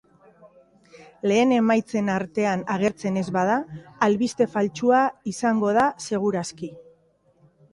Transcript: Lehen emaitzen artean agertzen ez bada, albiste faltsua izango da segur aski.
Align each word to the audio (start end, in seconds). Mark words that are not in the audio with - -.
Lehen 1.31 1.51
emaitzen 1.57 2.09
artean 2.13 2.63
agertzen 2.75 3.19
ez 3.21 3.25
bada, 3.37 3.57
albiste 4.07 4.49
faltsua 4.55 5.03
izango 5.35 5.71
da 5.81 5.85
segur 6.07 6.41
aski. 6.43 6.73